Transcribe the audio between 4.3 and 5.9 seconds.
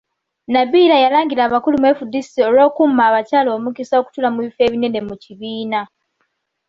ku bifo ebinene mu kibiina.